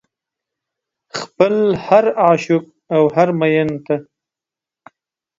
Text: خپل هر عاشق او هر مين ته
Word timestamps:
خپل 1.19 1.55
هر 1.87 2.05
عاشق 2.23 2.63
او 2.95 3.03
هر 3.15 3.29
مين 3.39 3.69
ته 3.85 3.95